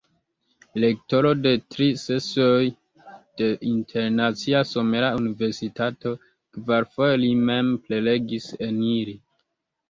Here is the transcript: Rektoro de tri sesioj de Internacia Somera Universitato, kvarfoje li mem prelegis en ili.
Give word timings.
Rektoro 0.83 1.33
de 1.41 1.49
tri 1.73 1.89
sesioj 2.03 2.63
de 3.41 3.49
Internacia 3.73 4.61
Somera 4.69 5.11
Universitato, 5.19 6.15
kvarfoje 6.57 7.21
li 7.27 7.31
mem 7.51 7.71
prelegis 7.85 8.49
en 8.71 8.83
ili. 8.97 9.17